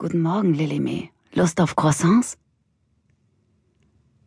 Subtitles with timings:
[0.00, 1.10] Guten Morgen, Lillimee.
[1.34, 2.38] Lust auf Croissants?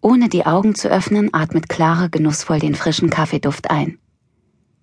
[0.00, 3.96] Ohne die Augen zu öffnen, atmet Clara genussvoll den frischen Kaffeeduft ein.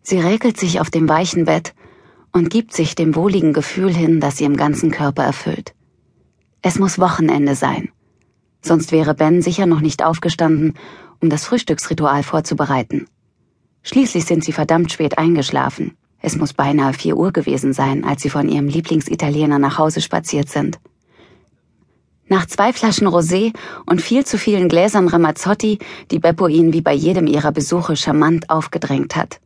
[0.03, 1.75] Sie räkelt sich auf dem weichen Bett
[2.31, 5.75] und gibt sich dem wohligen Gefühl hin, das sie im ganzen Körper erfüllt.
[6.61, 7.89] Es muss Wochenende sein.
[8.61, 10.75] Sonst wäre Ben sicher noch nicht aufgestanden,
[11.19, 13.05] um das Frühstücksritual vorzubereiten.
[13.83, 15.97] Schließlich sind sie verdammt spät eingeschlafen.
[16.21, 20.49] Es muss beinahe vier Uhr gewesen sein, als sie von ihrem Lieblingsitaliener nach Hause spaziert
[20.49, 20.79] sind.
[22.27, 23.53] Nach zwei Flaschen Rosé
[23.87, 25.79] und viel zu vielen Gläsern Ramazzotti,
[26.11, 29.39] die Beppo ihnen wie bei jedem ihrer Besuche charmant aufgedrängt hat.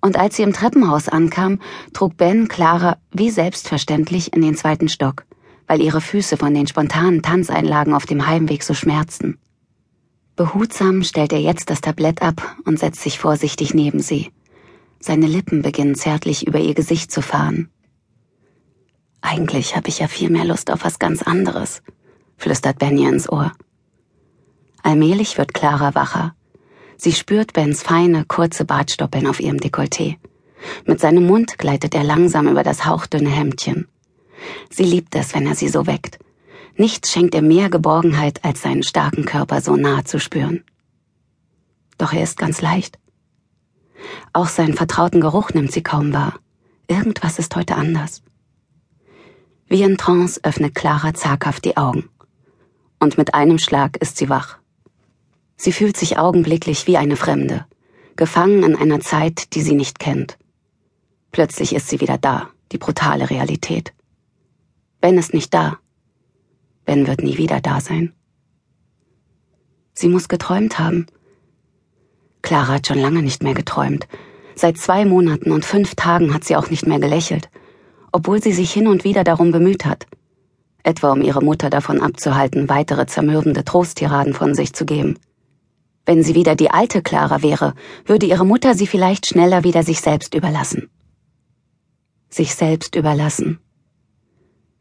[0.00, 1.60] Und als sie im Treppenhaus ankam,
[1.92, 5.24] trug Ben Clara wie selbstverständlich in den zweiten Stock,
[5.68, 9.38] weil ihre Füße von den spontanen Tanzeinlagen auf dem Heimweg so schmerzten.
[10.34, 14.32] Behutsam stellt er jetzt das Tablett ab und setzt sich vorsichtig neben sie.
[15.02, 17.70] Seine Lippen beginnen zärtlich über ihr Gesicht zu fahren.
[19.22, 21.82] Eigentlich habe ich ja viel mehr Lust auf was ganz anderes,
[22.36, 23.52] flüstert Ben ihr ins Ohr.
[24.82, 26.34] Allmählich wird Clara wacher.
[26.98, 30.16] Sie spürt Bens feine, kurze Bartstoppeln auf ihrem Dekolleté.
[30.84, 33.88] Mit seinem Mund gleitet er langsam über das hauchdünne Hemdchen.
[34.68, 36.18] Sie liebt es, wenn er sie so weckt.
[36.76, 40.62] Nichts schenkt ihr mehr Geborgenheit, als seinen starken Körper so nahe zu spüren.
[41.96, 42.98] Doch er ist ganz leicht.
[44.32, 46.38] Auch seinen vertrauten Geruch nimmt sie kaum wahr.
[46.86, 48.22] Irgendwas ist heute anders.
[49.66, 52.08] Wie in Trance öffnet Clara zaghaft die Augen.
[52.98, 54.58] Und mit einem Schlag ist sie wach.
[55.56, 57.66] Sie fühlt sich augenblicklich wie eine Fremde,
[58.16, 60.38] gefangen in einer Zeit, die sie nicht kennt.
[61.32, 63.92] Plötzlich ist sie wieder da, die brutale Realität.
[65.00, 65.78] Ben ist nicht da.
[66.84, 68.12] Ben wird nie wieder da sein.
[69.94, 71.06] Sie muss geträumt haben,
[72.50, 74.08] Clara hat schon lange nicht mehr geträumt.
[74.56, 77.48] Seit zwei Monaten und fünf Tagen hat sie auch nicht mehr gelächelt,
[78.10, 80.08] obwohl sie sich hin und wieder darum bemüht hat.
[80.82, 85.16] Etwa um ihre Mutter davon abzuhalten, weitere zermürbende Trosttiraden von sich zu geben.
[86.04, 90.00] Wenn sie wieder die alte Clara wäre, würde ihre Mutter sie vielleicht schneller wieder sich
[90.00, 90.90] selbst überlassen.
[92.30, 93.60] Sich selbst überlassen.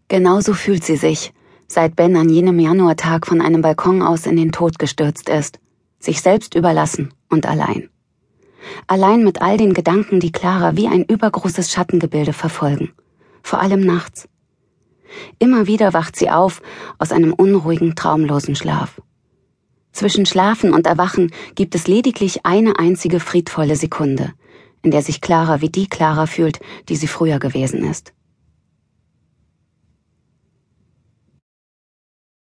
[0.08, 1.34] Genauso fühlt sie sich,
[1.68, 5.60] seit Ben an jenem Januartag von einem Balkon aus in den Tod gestürzt ist
[6.02, 7.90] sich selbst überlassen und allein.
[8.88, 12.92] Allein mit all den Gedanken, die Clara wie ein übergroßes Schattengebilde verfolgen,
[13.42, 14.28] vor allem nachts.
[15.40, 16.62] Immer wieder wacht sie auf
[16.98, 19.02] aus einem unruhigen, traumlosen Schlaf.
[19.92, 24.34] Zwischen Schlafen und Erwachen gibt es lediglich eine einzige friedvolle Sekunde,
[24.84, 26.60] in der sich Clara wie die Clara fühlt,
[26.90, 28.14] die sie früher gewesen ist.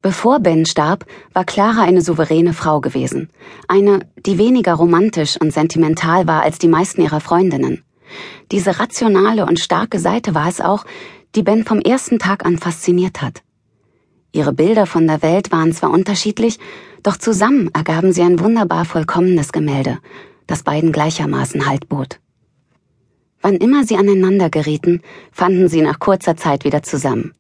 [0.04, 3.30] Bevor Ben starb, war Clara eine souveräne Frau gewesen.
[3.70, 7.84] Eine, die weniger romantisch und sentimental war als die meisten ihrer Freundinnen.
[8.52, 10.84] Diese rationale und starke Seite war es auch,
[11.36, 13.44] die Ben vom ersten Tag an fasziniert hat.
[14.34, 16.60] Ihre Bilder von der Welt waren zwar unterschiedlich,
[17.02, 20.00] doch zusammen ergaben sie ein wunderbar vollkommenes Gemälde,
[20.48, 22.20] das beiden gleichermaßen Halt bot.
[23.42, 27.34] Wann immer sie aneinander gerieten, fanden sie nach kurzer Zeit wieder zusammen.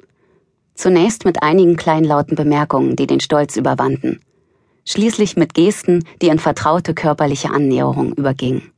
[0.75, 4.19] Zunächst mit einigen kleinlauten Bemerkungen, die den Stolz überwanden.
[4.85, 8.72] Schließlich mit Gesten, die in vertraute körperliche Annäherung übergingen.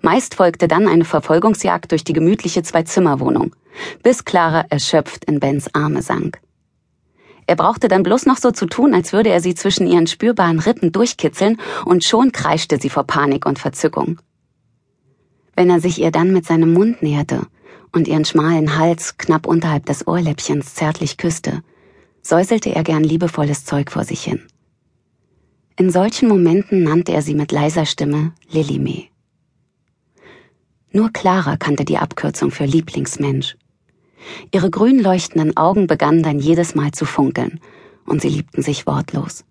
[0.00, 3.56] Meist folgte dann eine Verfolgungsjagd durch die gemütliche Zwei-Zimmer-Wohnung,
[4.02, 6.38] bis Clara erschöpft in Bens Arme sank.
[7.46, 10.58] Er brauchte dann bloß noch so zu tun, als würde er sie zwischen ihren spürbaren
[10.58, 14.20] Rippen durchkitzeln, und schon kreischte sie vor Panik und Verzückung.
[15.54, 17.46] Wenn er sich ihr dann mit seinem Mund näherte
[17.96, 21.62] und ihren schmalen Hals knapp unterhalb des Ohrläppchens zärtlich küsste,
[22.20, 24.42] säuselte er gern liebevolles Zeug vor sich hin.
[25.78, 29.08] In solchen Momenten nannte er sie mit leiser Stimme Lillimee.
[30.92, 33.56] Nur Clara kannte die Abkürzung für Lieblingsmensch.
[34.52, 37.60] Ihre grün leuchtenden Augen begannen dann jedes Mal zu funkeln,
[38.04, 39.44] und sie liebten sich wortlos.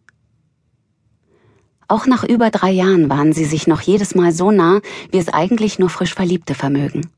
[1.88, 5.30] Auch nach über drei Jahren waren sie sich noch jedes Mal so nah, wie es
[5.30, 7.10] eigentlich nur frisch Verliebte vermögen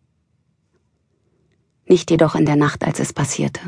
[1.89, 3.61] nicht jedoch in der Nacht, als es passierte.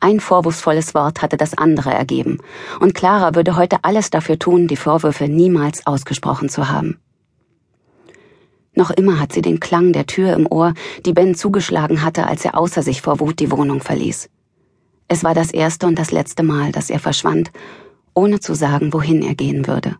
[0.00, 2.38] Ein vorwurfsvolles Wort hatte das andere ergeben,
[2.80, 6.98] und Clara würde heute alles dafür tun, die Vorwürfe niemals ausgesprochen zu haben.
[8.74, 10.74] Noch immer hat sie den Klang der Tür im Ohr,
[11.06, 14.28] die Ben zugeschlagen hatte, als er außer sich vor Wut die Wohnung verließ.
[15.08, 17.50] Es war das erste und das letzte Mal, dass er verschwand,
[18.12, 19.96] ohne zu sagen, wohin er gehen würde.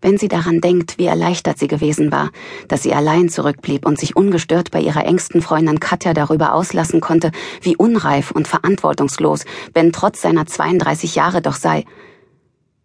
[0.00, 2.30] Wenn sie daran denkt, wie erleichtert sie gewesen war,
[2.68, 7.32] dass sie allein zurückblieb und sich ungestört bei ihrer engsten Freundin Katja darüber auslassen konnte,
[7.62, 11.84] wie unreif und verantwortungslos Ben trotz seiner 32 Jahre doch sei,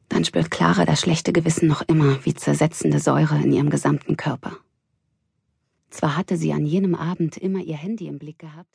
[0.10, 4.58] dann spürt Clara das schlechte Gewissen noch immer wie zersetzende Säure in ihrem gesamten Körper.
[5.90, 8.70] Zwar hatte sie an jenem Abend immer ihr Handy im Blick gehabt,